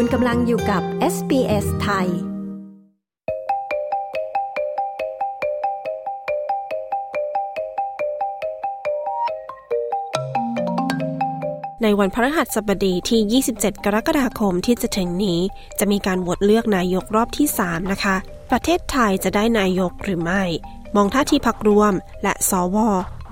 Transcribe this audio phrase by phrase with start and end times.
[0.00, 0.82] คุณกำลังอยู่กับ
[1.14, 2.08] SBS ไทย
[11.82, 15.40] ในวันพฤหัสบดีที่ 27 กรกฎาคมที่จะถึงนี้
[15.78, 18.16] จะมีการโหวตเลือกนายกรอบที่ 3 นะคะ
[18.50, 20.42] ประเทศไทยจะได้นายกหรือไม่
[20.96, 21.92] มองท่าทีพักรวม
[22.22, 22.76] และสว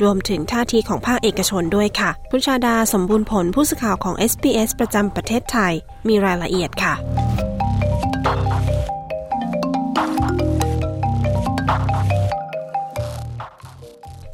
[0.02, 5.72] รวมถึงท่าทีของภาคเอกชนด้วยค่ะคุณชาดาสมบูรณ์ผลผู้สื่อข่าวของ SBS ประจำประเทศไทย
[6.08, 6.94] มีรายละเอียดค่ะ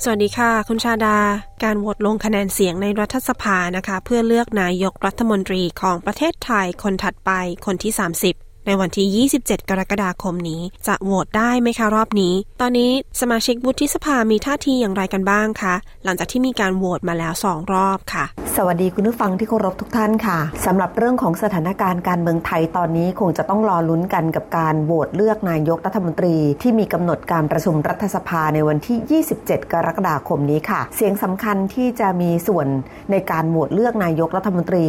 [0.05, 1.17] สวัสดีค่ะ คุณชาดา
[1.63, 7.31] การโหวตลงคะแนนเสียงในรัฐสภานะคะ เพื่อเลือกนายกรัฐมนตรีของประเทศไทยคนถัดไป
[7.67, 18.25] คนที่30 ในวันที่ 27 กรกฎาคมนี้ จะโหวตได้ไหมคะรอบนี้ ตอนนี้สมาชิกวุฒิสภามีท่าทีอย่างไรกันบ้างคะ หลังจากที่มีการโหวตมาแล้วสองรอบค่ะ
[18.57, 32.67] สวัสดีคุณผู้ฟังที่เคารพทุกท่านค่ะสำหรับเรื่องของสถานการณ์การเมืองไทยตอนนี้คงจะต้องรอลุ้นกันกับการโหวตเลือกนายกรัฐมนตรี ที่มีกำหนดการประชุมรัฐสภาในวันที่ 27 กรกฎาคมนี้ค่ะ เสียงสำคัญที่จะมีส่วน
[33.11, 34.87] ในการโหวตเลือกนายกรัฐมนตรี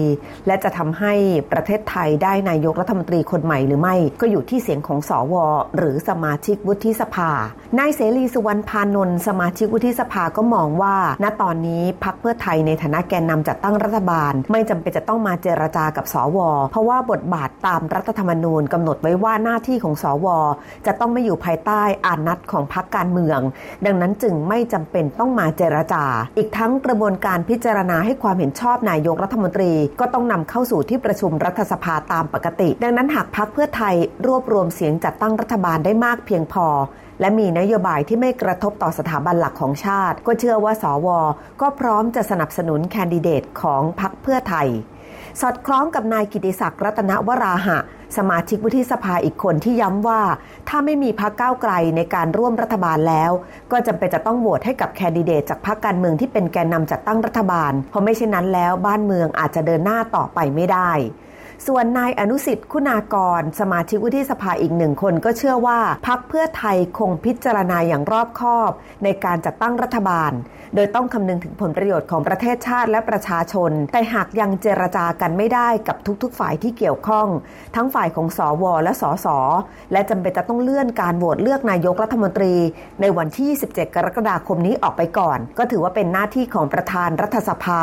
[0.47, 1.13] และจะทำให้
[1.51, 5.45] ประเทศไทยได้นายกรัฐมนตรีคนใหม่หรือไม่ก็อยู่ที่เสียงของสอวอ
[5.77, 7.31] หรือสมาชิกวุฒิสภา
[7.79, 16.37] นายเสรีสุวรรณพานนท์สมาชิกวุฒิสภาก็มองว่า ณตอนนี้พักเพื่อไทยในฐานะแกนนำจัดตั้งรัฐบาล ไม่จำเป็นจะต้องมาเจรจากับสว
[16.71, 20.27] เพราะว่าบทบาทตามรัฐธรรมนูญกำหนดไว้ว่าหน้าที่ของสว
[20.85, 23.39] จะต้องไม่อยู่ภายใต้อานัดของพักการเมือง
[23.85, 26.05] ดังนั้นจึงไม่จำเป็นต้องมาเจรจา
[26.37, 33.95] อีกทั้งกระบวนการพิจารณาให้ความเห็นชอบนายกรัฐมนตรี ก็ต้องนำเข้าสู่ที่ประชุมรัฐสภาตามปกติ ดังนั้นหากพักเพื่อไทย
[34.27, 36.67] รวบรวมเสียงจัดตั้งรัฐบาลได้มากเพียงพอ
[37.19, 41.07] และมีนโยบายที่ไม่กระทบต่อสถาบันหลักของชาติ ก็เชื่อว่าสว
[41.61, 44.67] ก็พร้อมจะสนับสนุนแคนดิเดตของพรรคเพื่อไทย
[45.41, 47.77] สอดคล้องกับนายกิติศักดิ์รัตนวราหะ
[48.17, 50.21] สมาชิกวุฒิสภาอีกคนที่ย้ำว่า
[50.69, 53.31] ถ้าไม่มีพรรคก้าวไกลในการร่วมรัฐบาลแล้ว
[53.71, 60.91] ก็จำเป็นจะต้องโหวตให้กับแคนดิเดตจากพรรคการเมืองที่เป็นแกนนำจัดตั้งรัฐบาล เพราะไม่เช่นนั้นแล้วบ้านเมืองอาจจะเดินหน้าต่อไปไม่ได้
[61.67, 68.71] ส่วนนายอนุสิทธิ์คุณากร สมาชิกวุฒิสภาอีกหนึ่งคนก็เชื่อว่าพักเพื่อไทยคงพิจารณาอย่างรอบคอบ
[69.03, 70.31] ในการจัดตั้งรัฐบาล
[70.75, 77.27] โดยต้องคำนึงถึงผลประโยชน์ของประเทศชาติและประชาชน แต่หากยังเจรจากันไม่ได้กับทุกๆ ฝ่ายที่เกี่ยวข้อง
[77.75, 79.37] ทั้งฝ่ายของสอวอและสอสอ
[79.91, 82.53] และจำเป็นจะต้องเลื่อนการโหวตเลือกนายกรัฐมนตรี
[83.01, 87.81] ในวันที่ 27 กรกฎาคมนี้ออกไปก่อน ก็ถือว่าเป็นหน้าที่ของประธานรัฐสภา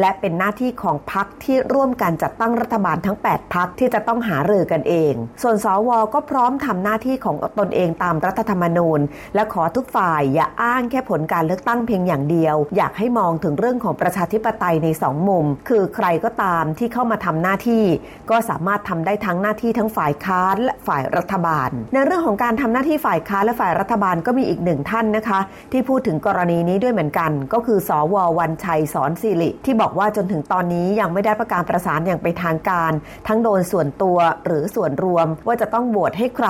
[0.00, 9.00] และเป็นหน้าที่ของพรรคที่ร่วมกันจัดตั้งรัฐบาลทั้ง8 พักที่จะต้องหารือกันเอง ส่วนสวก็พร้อมทำหน้าที่ของตนเองตามรัฐธรรมนูญ
[9.34, 17.84] และขอทุกฝ่ายอย่าอ้างแค่ผลการเลือกตั้งเพียงอย่างเดียว อยากให้มองถึงเรื่องของประชาธิปไตยในสองมุม คือใครก็ตามที่เข้ามาทำหน้าที่
[18.30, 25.40] ก็สามารถทำได้ทั้งหน้าที่ทั้งฝ่ายค้านและฝ่ายรัฐบาล ในเรื่องของการทำหน้าที่ฝ่ายค้านและฝ่ายรัฐบาลก็มีอีกหนึ่งท่านนะคะ
[25.72, 32.92] ที่พูดถึงกรณีนี้ด้วยเหมือนกัน ก็คือ สววันชัยสอนสิริที่บอกว่าจนถึงตอนนี้ยังไม่ได้ประกาศประสานอย่างเป็นทางการ
[33.26, 36.48] ทั้งโดนส่วนตัวหรือส่วนรวมว่าจะต้องโหวตให้ใคร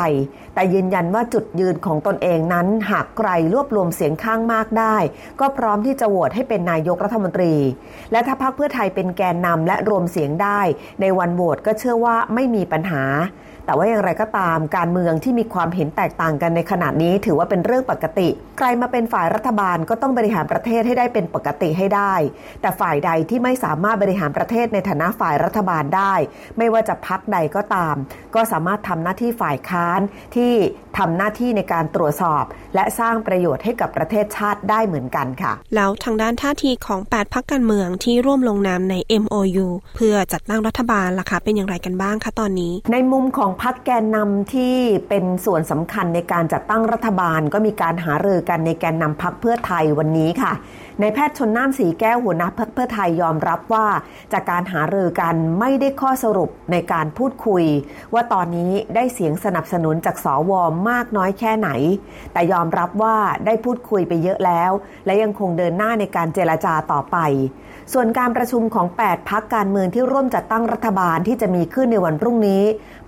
[0.55, 4.97] แต่ยืนยันว่าจุดยืนของตนเองนั้น หากใครรวบรวมเสียงข้างมากได้
[5.41, 7.55] ก็พร้อมที่จะโหวตให้เป็นนายกรัฐมนตรี
[8.13, 10.61] และถ้าพรรคเพื่อไทยเป็นแกนนำและรวมเสียงได้
[11.01, 13.05] ในวันโหวตก็เชื่อว่าไม่มีปัญหา
[13.67, 18.29] แต่ว่าอย่างไรก็ตามการเมืองที่มีความเห็นแตกต่างกันในขณะนี้ถือว่าเป็นเรื่องปกติ
[18.59, 22.15] ใครมาเป็นฝ่ายรัฐบาลก็ต้องบริหารประเทศให้ได้เป็นปกติให้ได้
[22.61, 26.15] แต่ฝ่ายใดที่ไม่สามารถบริหารประเทศในฐานะฝ่ายรัฐบาลได้
[26.59, 27.97] ไม่ว่าจะพักใดก็ตาม
[28.35, 30.01] ก็สามารถทำหน้าที่ฝ่ายค้าน
[30.37, 30.53] ที่
[30.99, 32.45] ทำหน้าที่ในการตรวจสอบ
[32.75, 44.77] และสร้างประโยชน์ให้กับประเทศชาติได้เหมือนกันค่ะ แล้วทางด้านท่าทีของ 8พักการเมืองที่ร่วมลงนามใน MOU เพื่อจัดตั้งรัฐบาลล่ะคะเป็นอย่างไรกันบ้างคะตอนนี้ ในมุมของพักแกนนำที่
[45.09, 50.53] เป็นส่วนสำคัญในการจัดตั้งรัฐบาล ก็มีการหารือกันในแกนนำพักเพื่อไทยวันนี้ค่ะ
[51.01, 53.87] ในแพทย์ชนน่านสีแก้วหัวหน้าพักเพื่อไทยยอมรับว่า
[54.33, 57.65] จากการหารือกันไม่ได้ข้อสรุปในการพูดคุย
[58.15, 60.53] ว่าตอนนี้ได้เสียงสนับสนุนจากสว
[60.91, 61.71] มากน้อยแค่ไหน
[62.33, 63.17] แต่ยอมรับว่า
[63.47, 64.71] ได้พูดคุยไปเยอะแล้ว
[65.07, 67.17] และยังคงเดินหน้าในการเจรจาต่อไป
[67.93, 72.63] ส่วนการประชุมของ 8 พักการเมืองที่ร่วมจัดตั้งรัฐบาลที่จะมีขึ้นในวันพรุ่งนี้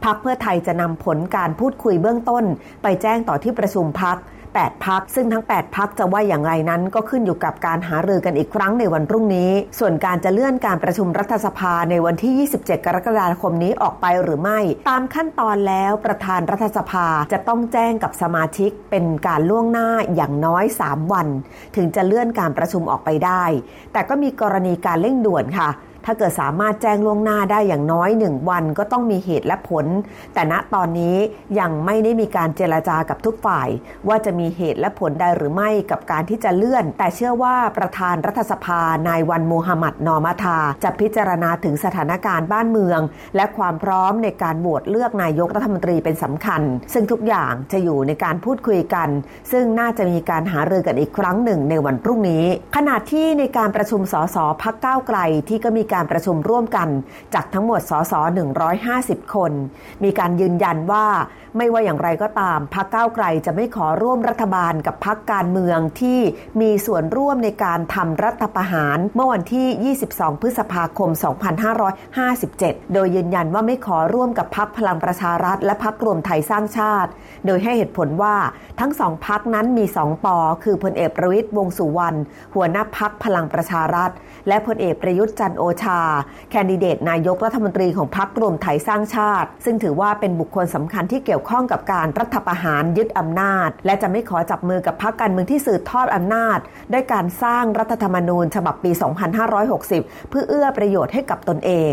[0.05, 2.45] พักเพื่อไทยจะนำผลการพูดคุยเบื้องต้น
[2.83, 4.17] ไปแจ้งต่อที่ประชุมพัก
[4.63, 14.59] 8พักซึ่งทั้ง 8พักจะว่าอย่างไรนั้นก็ขึ้นอยู่กับการหารือกันอีกครั้งในวันพรุ่งนี้ ส่วนการจะเลื่อนการประชุมรัฐสภาในวันที่ 27 กรกฎาคมนี้ออกไปหรือไม่
[14.89, 21.29] ตามขั้นตอนแล้วประธานรัฐสภาจะต้องแจ้งกับสมาชิกเป็นการล่วงหน้าอย่างน้อย 3 วัน
[21.77, 23.45] ถึงจะเลื่อนการประชุมออกไปได้
[23.93, 25.71] แต่ก็มีกรณีการเร่งด่วนค่ะ
[26.07, 29.87] ถ้าเกิดสามารถแจ้งล่วงหน้าได้อย่างน้อยหนึ่งวันก็ต้องมีเหตุและผล
[30.35, 31.17] แต่ณตอนนี้
[31.61, 33.69] ยังไม่ได้มีการเจรจากับทุกฝ่าย
[34.09, 43.01] ว่าจะมีเหตุและผลใดหรือไม่กับการที่จะเลื่อน แต่เชื่อว่าประธานรัฐสภานายวันมูฮัมหมัดนอมาทาจะพิจารณาถึงสถานการณ์บ้านเมือง
[43.37, 46.63] และความพร้อมในการโหวตเลือกนายกรัฐมนตรีเป็นสำคัญ
[46.93, 49.09] ซึ่งทุกอย่างจะอยู่ในการพูดคุยกัน
[49.53, 52.45] ซึ่งน่าจะมีการหารือกันอีกครั้งหนึ่งในวันพรุ่งนี้
[52.77, 55.19] ขณะที่ในการประชุมสสพักก้าวไกล
[55.49, 56.89] ที่ก็มีการการประชุมร่วมกัน
[57.35, 58.13] จากทั้งหมดสส
[58.75, 59.53] 150 คน
[60.05, 61.07] มีการยืนยันว่า
[61.59, 66.21] ไม่ว่าอย่างไรก็ตามพักก้าวไกลจะไม่ขอร่วมรัฐบาลกับพักการเมืองที่
[66.61, 71.11] มีส่วนร่วมในการทำรัฐประหาร เมื่อวันที่ 22 พฤษภาคม
[72.23, 77.11] 2557 โดยยืนยันว่าไม่ขอร่วมกับพักพลังประชารัฐ และพักรวมไทยสร้างชาติ
[77.47, 78.37] โดยให้เหตุผลว่า
[78.81, 82.19] ทั้งสองพักนั้นมีสองปอ คือพลเอกประวิตยวงสุวรรณ
[82.55, 84.11] หัวหน้าพักพลังประชารัฐ
[84.49, 86.01] และพลเอกประยุทธ์จันโอชา
[86.51, 96.59] แคนดิเดตนายกรัฐมนตรีของพักรวมไทยสร้างชาติ ซึ่งถือว่าเป็นบุคคลสำคัญที่เกี่ยวข้องกับการรัฐประหารยึดอำนาจ และจะไม่ขอจับมือกับพรรคการเมืองที่สืบทอดอำนาจ
[96.93, 98.91] ด้วยการสร้างรัฐธรรมนูญฉบับปี
[99.61, 101.93] 2560 เพื่อเอื้อประโยชน์ให้กับตนเอง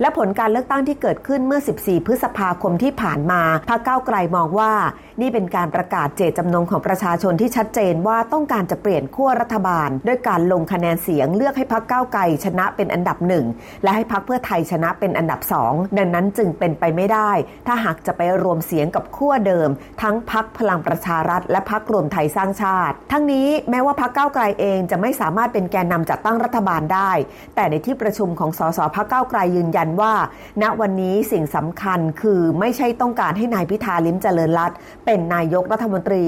[0.00, 4.72] และผลการเลือกตั้งที่เกิดขึ้นเมื่อ 14 พฤษภาคมที่ผ่านมาพรรคก้าวไกลมองว่า
[5.20, 13.44] นี่เป็นการประกาศเจตจำนงของประชาชนที่ชัดเจนว่าต้องการจะเปลี่ยนขั้วรัฐบาล ด้วยการลงคะแนนเสียงเลือกให้พรรคก้าวไกลชนะเป็นอันดับนึ่ง
[13.82, 17.30] และให้พรรคเพื่อไทยชนะเป็นอันดับสองดังนั้นจึงเป็นไปไม่ได้
[17.66, 19.68] ถ้าหากจะไปรวมเสียงกับขั้วเดิม
[20.02, 27.12] ทั้งพักพลังประชารัฐ และพักรวมไทยสร้างชาติ ทั้งนี้แม้ว่าพักก้าวไกลเองจะไม่สามารถเป็นแกนนำจัดตั้งรัฐบาลได้
[27.54, 30.12] แต่ในที่ประชุมของสสพักก้าวไกลยืนยันว่า
[30.62, 34.72] ณวันนี้สิ่งสำคัญคือไม่ใช่ต้องการให้นายพิธาลิ้มเจริญรัต
[35.06, 36.24] เป็นนายกรัฐมนตรี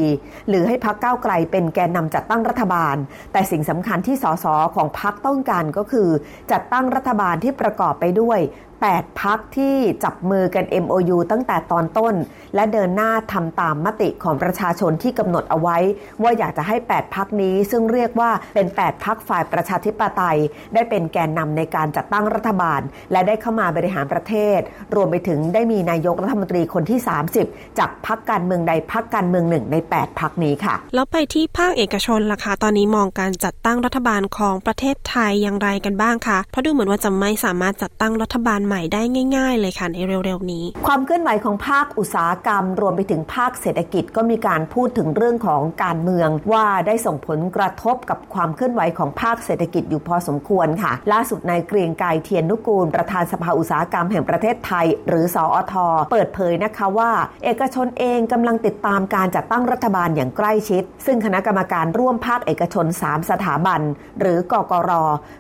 [0.49, 2.97] หรือให้พักก้าวไกลเป็นแกนนำจัดตั้งรัฐบาล
[3.33, 4.47] แต่สิ่งสำคัญที่สส
[4.77, 6.09] ของพักต้องการก็คือ
[6.53, 8.41] จัดตั้งรัฐบาลที่ประกอบไปด้วย
[8.91, 12.15] 8 พักที่จับมือกัน MOU ตั้งแต่ตอนต้น
[12.55, 15.79] และเดินหน้าทำตามมติของประชาชนที่กำหนดเอาไว้
[16.23, 20.39] ว่าอยากจะให้ 8 พักนี้ ซึ่งเรียกว่าเป็น 8 พักฝ่ายประชาธิปไตย
[20.75, 22.81] ได้เป็นแกนนำในการจัดตั้งรัฐบาล
[23.13, 24.61] และได้เข้ามาบริหารประเทศ
[24.95, 27.01] รวมไปถึงได้มีนายกรัฐมนตรีคนที่
[27.39, 39.03] 30 จากพักการเมืองใดพักการเมืองหนึ่งใน 8 พักนี้ค่ะ แล้วไปที่ภาคเอกชนล่ะคะตอนนี้มองการจัดตั้งรัฐบาลของประเทศไทยอย่างไรกันบ้างคะเพราะดูเหมือนว่าจะไม่สามารถจัดตั้งรัฐบาลหม่ได้
[39.37, 55.75] ง่ายๆ เลยค่ะในเร็วๆนี้ ความเคลื่อนไหวของภาคอุตสาหกรรม รวมไปถึงภาคเศรษฐกิจก็มีการพูดถึงเรื่องของการเมือง ว่าได้ส่งผลกระทบกับความเคลื่อนไหวของภาคเศรษฐกิจอยู่พอสมควรค่ะ ล่าสุดนายเกรียงไกรเทียนนุกูล ประธานสภาอุตสาหกรรมแห่งประเทศไทย หรือสออท
[56.13, 57.11] เปิดเผยนะคะว่า
[57.45, 63.81] เอกชนเองกำลังติดตามการจัดตั้งรัฐบาลอย่างใกล้ชิด ซึ่งคณะกรรมการร่วมภาคเอกชน 3 สถาบัน
[64.21, 64.91] หรือกกร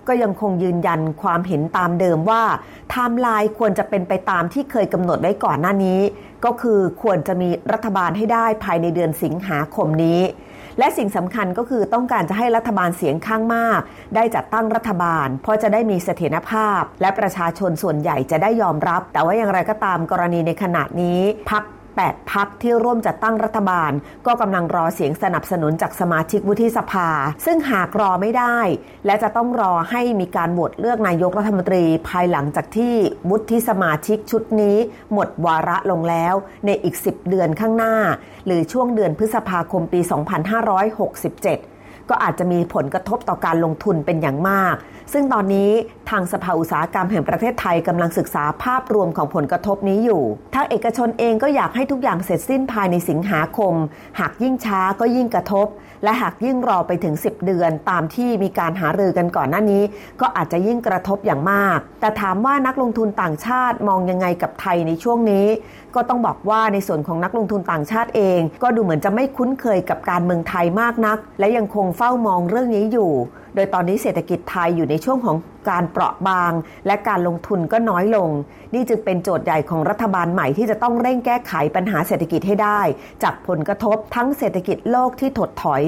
[0.08, 2.42] ก็ยังคงยืนยันความเห็นตามเดิมว่า
[2.90, 6.00] ไทม์ไลน์ควรจะเป็นไปตามที่เคยกำหนดไว้ก่อนหน้านี้
[6.44, 10.20] ก็คือควรจะมีรัฐบาลให้ได้ภายในเดือนสิงหาคมนี้
[10.78, 13.80] และสิ่งสำคัญก็คือต้องการจะให้รัฐบาลเสียงข้างมาก
[14.14, 21.20] ได้จัดตั้งรัฐบาล เพราะจะได้มีเสถียรภาพ และประชาชนส่วนใหญ่จะได้ยอมรับ แต่ว่าอย่างไรก็ตามกรณีในขณะนี้
[21.50, 21.62] พัก
[22.06, 23.92] 8 พักที่ร่วมจัดตั้งรัฐบาล
[24.26, 27.08] ก็กำลังรอเสียงสนับสนุนจากสมาชิกวุฒิสภา
[27.44, 28.58] ซึ่งหากรอไม่ได้
[29.06, 32.94] และจะต้องรอให้มีการโหวตเลือกนายกรัฐมนตรี ภายหลังจากที่
[33.30, 34.76] วุฒิสมาชิกชุดนี้
[35.12, 36.34] หมดวาระลงแล้ว
[36.66, 37.94] ในอีก 10 เดือนข้างหน้า
[38.46, 41.71] หรือช่วงเดือนพฤษภาคมปี 2567
[42.10, 44.76] ก็อาจจะมีผลกระทบต่อการลงทุนเป็นอย่างมาก
[45.12, 45.70] ซึ่งตอนนี้
[46.10, 50.22] ทางสภาอุตสาหกรรมแห่งประเทศไทยกำลังศึกษาภาพรวมของผลกระทบนี้อยู่
[50.54, 53.74] ทางเอกชนเองก็อยากให้ทุกอย่างเสร็จสิ้นภายในสิงหาคม
[54.20, 55.66] หากยิ่งช้าก็ยิ่งกระทบ
[56.04, 59.82] และหากยิ่งรอไปถึง 10 เดือน ตามที่มีการหารือกันก่อนหน้านี้
[60.20, 65.46] ก็อาจจะยิ่งกระทบอย่างมาก แต่ถามว่านักลงทุนต่างชาติมองยังไงกับไทยในช่วงนี้
[65.94, 73.12] ก็ต้องบอกว่าในส่วนของนักลงทุนต่างชาติเอง ก็ดูเหมือนจะไม่คุ้นเคยกับการเมืองไทยมากนัก และยังคงเฝ้ามองเรื่องนี้อยู่
[73.54, 75.36] โดยตอนนี้เศรษฐกิจไทยอยู่ในช่วงของ
[75.70, 76.52] การเปราะบาง
[76.86, 78.28] และการลงทุนก็น้อยลง
[78.74, 82.80] นี่จึงเป็นโจทย์ใหญ่ของรัฐบาลใหม่ที่จะต้องเร่งแก้ไขปัญหาเศรษฐกิจให้ได้
[83.22, 85.84] จากผลกระทบทั้งเศรษฐกิจโลกที่ถดถอย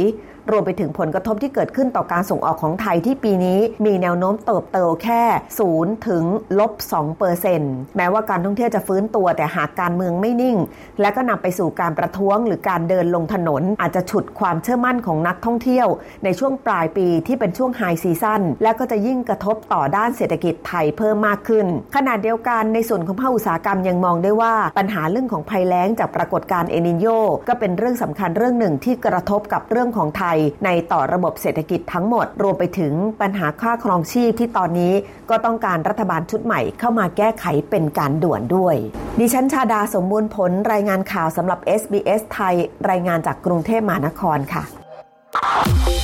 [0.52, 5.23] รวมไปถึงผลกระทบที่เกิดขึ้นต่อการส่งออกของไทยที่ปีนี้ มีแนวโน้มเติบโตแค่
[5.64, 6.25] 0ถึง
[6.59, 10.56] ลบ2เปอร์เซ็นต์แม้ว่าการท่องเที่ยวจะฟื้นตัวแต่หากการเมืองไม่นิ่ง
[11.00, 15.87] และก็นำไปสู่การประท้วงหรือการเดินลงถนน อาจจะฉุดความเชื่อมั่นของนักท่องเที่ยว
[16.25, 27.07] ในช่วงปลายปีที่เป็นช่วงไฮซีซั่นและก็จะยิ่งกระทบต่อด้านเศรษฐกิจไทยเพิ่มมากขึ้น ขณะเดียวกันในส่วนของภาคอุตสาหกรรมยังมองได้ว่าปัญหาเรื่องของภัยแล้งจากปรากฏการณ์เอนิโย
[27.49, 34.93] ก็เป็นเรื่องสำคัญเรื่องหนึ่งที่กระทบกับเรื่องของไทยยในต่อระบบเศรษฐกิจทั้งหมด รวมไปถึงปัญหาค่าครองชีพที่ตอนนี้
[35.31, 38.77] ก็ต้องการรัฐบาลชุดใหม่เข้ามาแก้ไขเป็นการด่วนด้วย
[39.21, 42.55] ดิฉันชาดาสมบูรณ์ผลรายงานข่าวสำหรับ SBS ไทย
[42.91, 46.04] รายงานจากกรุงเทพมหานครค่ะ